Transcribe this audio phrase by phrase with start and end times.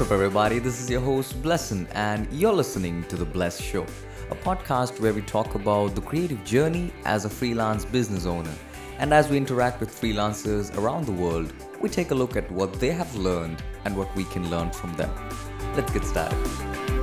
[0.00, 0.58] What's up, everybody?
[0.58, 3.84] This is your host, Blesson, and you're listening to The Bless Show,
[4.30, 8.54] a podcast where we talk about the creative journey as a freelance business owner.
[8.98, 11.52] And as we interact with freelancers around the world,
[11.82, 14.94] we take a look at what they have learned and what we can learn from
[14.94, 15.10] them.
[15.76, 16.99] Let's get started.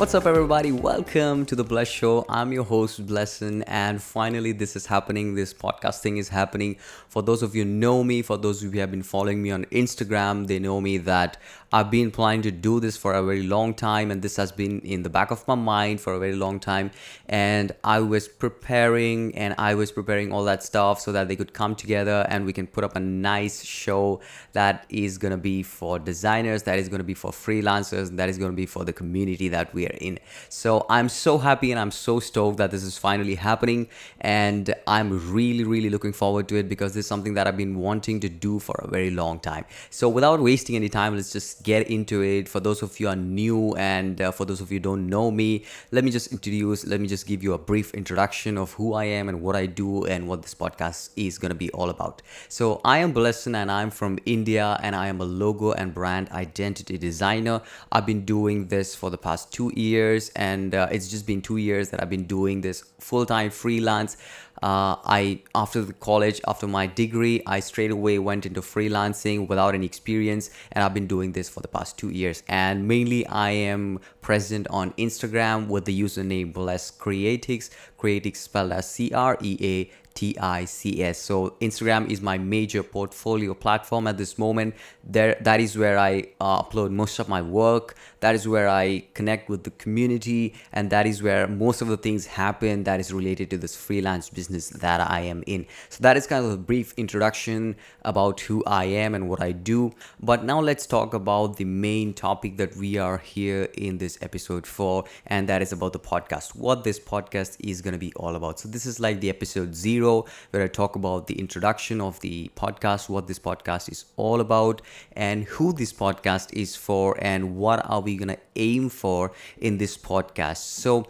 [0.00, 0.72] What's up, everybody?
[0.72, 2.24] Welcome to the Bless Show.
[2.26, 5.34] I'm your host, Blesson, and finally, this is happening.
[5.34, 6.76] This podcasting is happening.
[7.10, 9.50] For those of you know me, for those of you who have been following me
[9.50, 11.36] on Instagram, they know me that
[11.70, 14.80] I've been planning to do this for a very long time, and this has been
[14.80, 16.92] in the back of my mind for a very long time.
[17.28, 21.52] And I was preparing, and I was preparing all that stuff so that they could
[21.52, 24.20] come together and we can put up a nice show
[24.54, 28.52] that is gonna be for designers, that is gonna be for freelancers, that is gonna
[28.52, 30.18] be for the community that we are in.
[30.48, 33.88] So I'm so happy and I'm so stoked that this is finally happening,
[34.20, 37.78] and I'm really, really looking forward to it because this is something that I've been
[37.78, 39.64] wanting to do for a very long time.
[39.90, 42.48] So without wasting any time, let's just get into it.
[42.48, 45.64] For those of you are new and uh, for those of you don't know me,
[45.90, 49.04] let me just introduce, let me just give you a brief introduction of who I
[49.04, 52.22] am and what I do and what this podcast is going to be all about.
[52.48, 56.28] So I am Blesson and I'm from India and I am a logo and brand
[56.30, 57.62] identity designer.
[57.90, 61.56] I've been doing this for the past two years and uh, it's just been two
[61.56, 64.16] years that I've been doing this full-time freelance
[64.62, 69.74] uh, I after the college, after my degree, I straight away went into freelancing without
[69.74, 72.42] any experience, and I've been doing this for the past two years.
[72.48, 78.90] And mainly, I am present on Instagram with the username Bless Creatics, Creatics spelled as
[78.90, 81.18] C R E A T-I-C-S.
[81.18, 84.74] So Instagram is my major portfolio platform at this moment.
[85.04, 87.94] There, that is where I uh, upload most of my work.
[88.18, 91.96] That is where I connect with the community, and that is where most of the
[91.96, 95.66] things happen that is related to this freelance business that I am in.
[95.88, 99.52] So that is kind of a brief introduction about who I am and what I
[99.52, 99.92] do.
[100.20, 104.66] But now let's talk about the main topic that we are here in this episode
[104.66, 106.54] for, and that is about the podcast.
[106.54, 108.58] What this podcast is going to be all about.
[108.60, 112.50] So this is like the episode zero where I talk about the introduction of the
[112.56, 117.84] podcast, what this podcast is all about, and who this podcast is for, and what
[117.88, 120.58] are we going to aim for in this podcast.
[120.58, 121.06] So,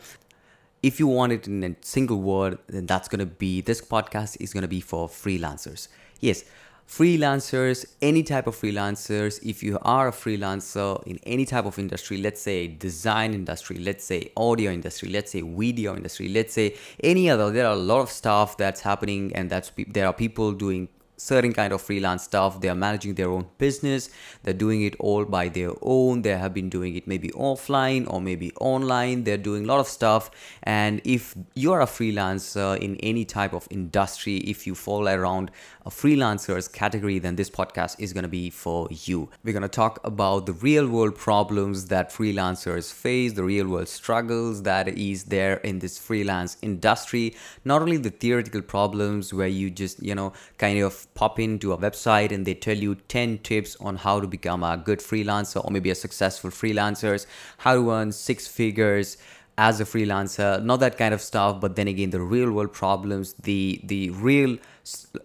[0.83, 4.37] if you want it in a single word, then that's going to be this podcast
[4.41, 5.89] is going to be for freelancers.
[6.21, 6.45] Yes,
[6.89, 12.17] freelancers, any type of freelancers, if you are a freelancer in any type of industry,
[12.17, 16.75] let's say design industry, let's say audio industry, let's say video industry, let's say
[17.05, 20.53] any other, there are a lot of stuff that's happening and that's there are people
[20.53, 20.89] doing
[21.21, 22.61] certain kind of freelance stuff.
[22.61, 24.09] They are managing their own business.
[24.43, 26.23] They're doing it all by their own.
[26.23, 29.25] They have been doing it maybe offline or maybe online.
[29.25, 30.31] They're doing a lot of stuff.
[30.63, 35.51] And if you're a freelancer in any type of industry, if you fall around
[35.87, 39.31] a freelancer's category, then this podcast is going to be for you.
[39.45, 43.89] We're going to talk about the real world problems that freelancers face, the real world
[43.89, 47.35] struggles that is there in this freelance industry.
[47.65, 51.77] Not only the theoretical problems where you just, you know, kind of pop into a
[51.77, 55.71] website and they tell you 10 tips on how to become a good freelancer or
[55.71, 57.27] maybe a successful freelancer,
[57.59, 59.19] how to earn six figures
[59.59, 63.35] as a freelancer not that kind of stuff but then again the real world problems
[63.49, 64.57] the the real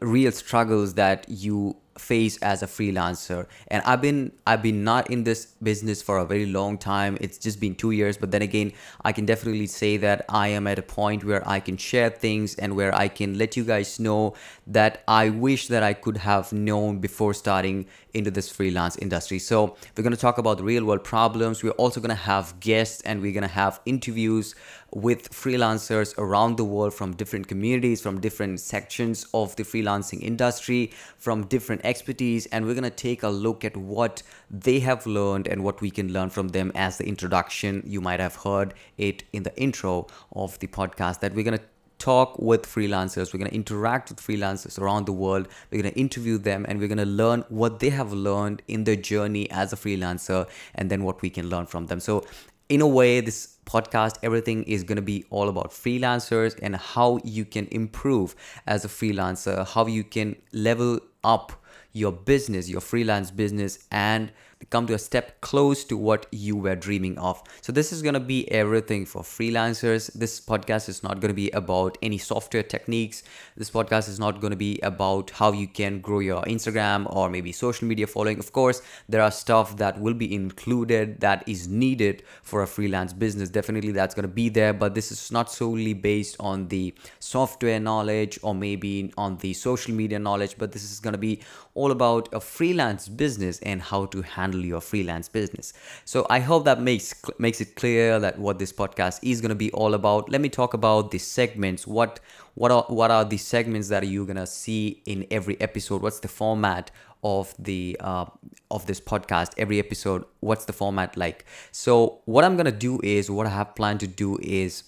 [0.01, 3.47] real struggles that you face as a freelancer.
[3.69, 7.17] And i've been i've been not in this business for a very long time.
[7.21, 8.71] It's just been two years but then again
[9.03, 12.55] i can definitely say that i am at a point where i can share things
[12.55, 14.35] and where i can let you guys know
[14.67, 17.85] that i wish that i could have known before starting
[18.15, 19.37] into this freelance industry.
[19.37, 21.61] So we're going to talk about real world problems.
[21.61, 24.55] We're also going to have guests and we're going to have interviews
[24.95, 30.89] with freelancers around the world from different communities, from different sections of the freelancing industry,
[31.17, 35.47] from different expertise, and we're going to take a look at what they have learned
[35.47, 37.83] and what we can learn from them as the introduction.
[37.85, 41.65] You might have heard it in the intro of the podcast that we're going to
[42.05, 43.33] talk with freelancers.
[43.33, 45.47] We're going to interact with freelancers around the world.
[45.71, 48.83] We're going to interview them and we're going to learn what they have learned in
[48.83, 51.99] their journey as a freelancer and then what we can learn from them.
[51.99, 52.23] So,
[52.69, 57.19] in a way, this podcast, everything is going to be all about freelancers and how
[57.23, 58.35] you can improve
[58.67, 61.53] as a freelancer, how you can level up
[61.93, 64.31] your business, your freelance business, and
[64.69, 67.41] come to a step close to what you were dreaming of.
[67.61, 70.11] So this is going to be everything for freelancers.
[70.13, 73.23] This podcast is not going to be about any software techniques.
[73.55, 77.29] This podcast is not going to be about how you can grow your Instagram or
[77.29, 78.39] maybe social media following.
[78.39, 83.13] Of course, there are stuff that will be included that is needed for a freelance
[83.13, 83.49] business.
[83.49, 87.79] Definitely that's going to be there, but this is not solely based on the software
[87.79, 91.41] knowledge or maybe on the social media knowledge, but this is going to be
[91.75, 95.73] all about a freelance business and how to handle your freelance business.
[96.05, 99.61] So I hope that makes makes it clear that what this podcast is going to
[99.67, 100.29] be all about.
[100.29, 101.87] Let me talk about the segments.
[101.87, 102.19] What
[102.53, 106.01] what are what are the segments that you're going to see in every episode?
[106.01, 106.91] What's the format
[107.23, 108.25] of the uh,
[108.69, 113.31] of this podcast every episode what's the format like so what i'm gonna do is
[113.31, 114.83] what i have planned to do is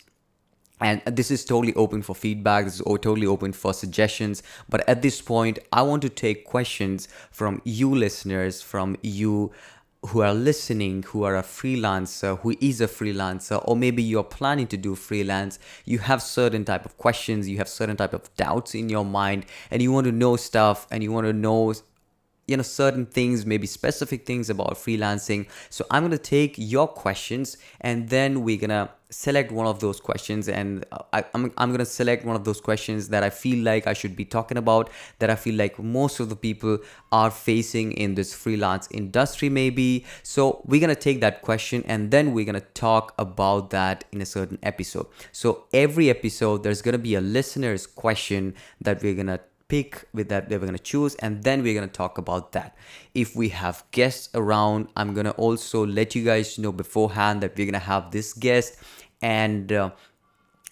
[0.80, 2.66] and this is totally open for feedback.
[2.66, 4.44] This is totally open for suggestions.
[4.70, 9.52] But at this point i want to take questions from you listeners from you
[10.08, 14.68] who are listening who are a freelancer who is a freelancer or maybe you're planning
[14.68, 15.58] to do freelance.
[15.86, 17.50] You have certain type of questions.
[17.50, 20.88] You have certain type of doubts in your mind and you want to know stuff
[20.92, 21.74] and you want to know
[22.48, 25.48] you know certain things maybe specific things about freelancing.
[25.70, 29.80] So i'm going to take your questions and then we're going to select one of
[29.80, 33.24] those questions and uh, I, I'm, I'm going to select one of those questions that
[33.24, 34.90] i feel like i should be talking about
[35.20, 36.80] that i feel like most of the people
[37.12, 40.06] are facing in this freelance industry maybe.
[40.24, 44.26] So we're to take that question and then we're to talk about that in a
[44.26, 45.08] certain episode.
[45.32, 50.50] So every episode there's to be a listener's question that we're to pick with that
[50.50, 52.76] we're going to choose and then we're going to talk about that.
[53.14, 57.58] If we have guests around i'm going to also let you guys know beforehand that
[57.58, 58.78] we're going to have this guest
[59.22, 59.92] and uh,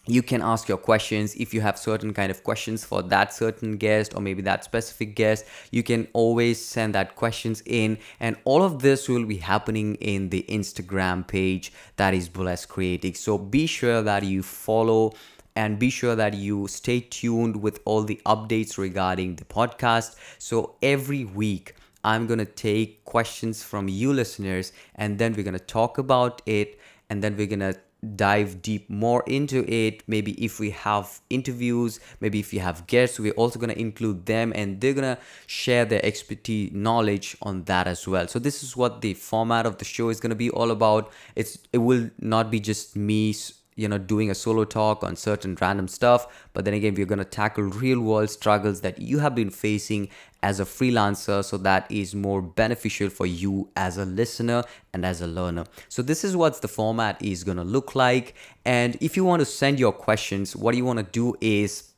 [0.07, 1.35] you can ask your questions.
[1.35, 5.15] If you have certain kind of questions for that certain guest or maybe that specific
[5.15, 9.95] guest you can always send that questions in and all of this will be happening
[9.95, 15.13] in the instagram page that is bless creatics so be sure that you follow
[15.55, 20.15] and be sure that you stay tuned with all the updates regarding the podcast.
[20.37, 25.57] So every week, I'm going to take questions from you listeners and then we're going
[25.57, 26.79] to talk about it
[27.09, 27.75] and then we're going to
[28.15, 30.03] dive deep more into it.
[30.07, 34.27] Maybe if we have interviews maybe if you have guests we're also going to include
[34.27, 38.27] them and they're going to share their expertise knowledge on that as well.
[38.27, 41.11] So this is what the format of the show is going to be all about.
[41.35, 43.33] It's it will not be just me
[43.75, 47.19] you know doing a solo talk on certain random stuff but then again we're going
[47.19, 50.09] to tackle real world struggles that you have been facing
[50.45, 54.63] as a freelancer so that is more beneficial for you as a listener
[54.93, 55.65] and as a learner.
[55.89, 58.35] So this is what the format is going to look like.
[58.63, 61.94] And if you want to send your questions what you want to do is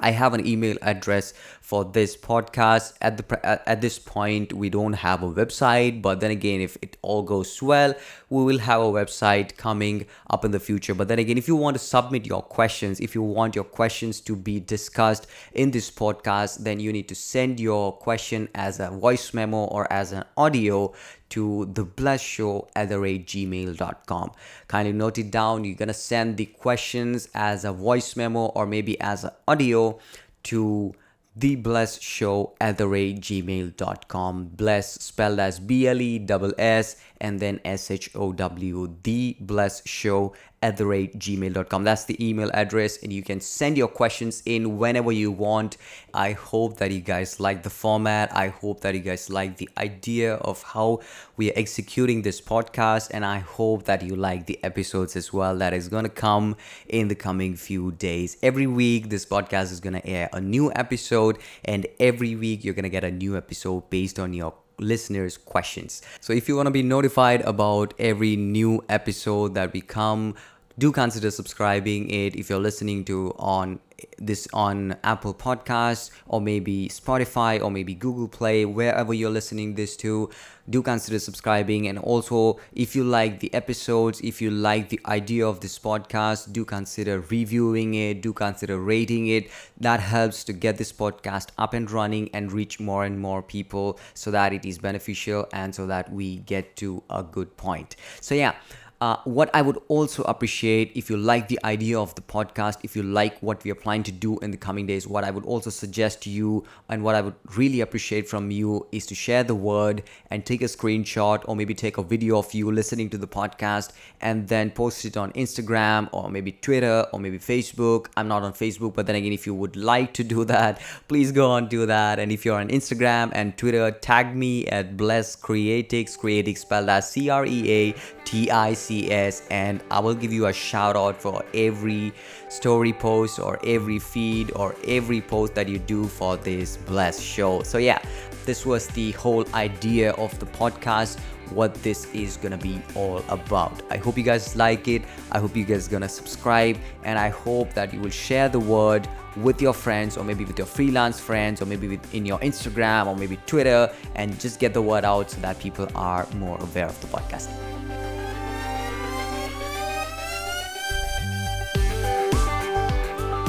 [0.00, 2.94] I have an email address for this podcast.
[3.00, 6.96] At the at this point, we don't have a website, but then again, if it
[7.02, 7.94] all goes well,
[8.30, 10.94] we will have a website coming up in the future.
[10.94, 14.20] But then again, if you want to submit your questions, if you want your questions
[14.22, 18.90] to be discussed in this podcast, then you need to send your question as a
[18.90, 20.92] voice memo or as an audio
[21.30, 24.30] to the bless show at the rate gmail.com
[24.66, 25.64] kindly note it down.
[25.64, 29.98] You're gonna send the questions as a voice memo or maybe as an audio
[30.44, 30.94] to
[31.36, 37.60] the bless show at the rate gmail.com bless spelled as b-l-e double s and then
[37.64, 41.84] s-h-o-w the bless show at the rate gmail.com.
[41.84, 45.76] That's the email address, and you can send your questions in whenever you want.
[46.12, 48.34] I hope that you guys like the format.
[48.34, 51.00] I hope that you guys like the idea of how
[51.36, 55.56] we are executing this podcast, and I hope that you like the episodes as well
[55.58, 56.56] that is going to come
[56.88, 58.36] in the coming few days.
[58.42, 62.74] Every week, this podcast is going to air a new episode, and every week, you're
[62.74, 66.02] going to get a new episode based on your listeners' questions.
[66.20, 70.34] So if you want to be notified about every new episode that we come,
[70.78, 73.80] do consider subscribing it if you're listening to on
[74.18, 79.96] this on Apple Podcasts or maybe Spotify or maybe Google Play, wherever you're listening this
[79.96, 80.30] to.
[80.70, 85.48] Do consider subscribing and also if you like the episodes, if you like the idea
[85.48, 89.50] of this podcast, do consider reviewing it, do consider rating it.
[89.80, 93.98] That helps to get this podcast up and running and reach more and more people
[94.14, 97.96] so that it is beneficial and so that we get to a good point.
[98.20, 98.54] So yeah,
[99.00, 102.96] Uh, what I would also appreciate if you like the idea of the podcast, if
[102.96, 105.44] you like what we are planning to do in the coming days, what I would
[105.44, 109.44] also suggest to you and what I would really appreciate from you is to share
[109.44, 113.18] the word and take a screenshot or maybe take a video of you listening to
[113.18, 118.06] the podcast and then post it on Instagram or maybe Twitter or maybe Facebook.
[118.16, 121.30] I'm not on Facebook, but then again, if you would like to do that, please
[121.30, 122.18] go on do that.
[122.18, 127.08] And if you're on Instagram and Twitter, tag me at Bless Creatics, Creatics spelled as
[127.08, 127.94] C R E A
[128.28, 132.12] T I C S, and I will give you a shout out for every
[132.50, 137.62] story post or every feed or every post that you do for this Bless show.
[137.62, 138.00] So, yeah,
[138.44, 141.18] this was the whole idea of the podcast
[141.54, 143.72] what this is gonna be all about.
[143.88, 145.02] I hope you guys like it.
[145.32, 149.08] I hope you guys gonna subscribe, and I hope that you will share the word
[149.36, 153.06] with your friends, or maybe with your freelance friends, or maybe with, in your Instagram,
[153.06, 156.86] or maybe Twitter, and just get the word out so that people are more aware
[156.86, 157.48] of the podcast.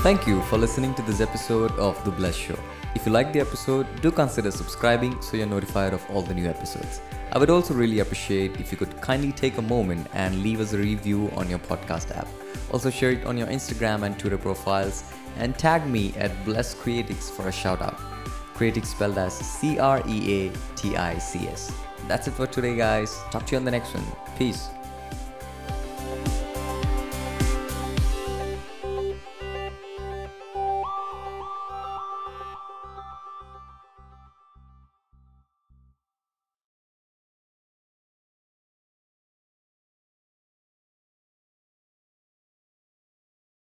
[0.02, 2.58] Thank you for listening to this episode of The Bless Show.
[2.96, 6.48] If you like the episode, do consider subscribing so you're notified of all the new
[6.50, 7.02] episodes.
[7.34, 10.72] I would also really appreciate if you could kindly take a moment and leave us
[10.72, 12.30] a review on your podcast app.
[12.72, 15.04] Also, share it on your Instagram and Twitter profiles
[15.38, 18.00] and tag me at Bless Creatics for a shout out.
[18.54, 21.74] Creatics spelled as C R E A T I C S.
[22.08, 23.20] That's it for today, guys.
[23.32, 24.06] Talk to you on the next one.
[24.38, 24.70] Peace.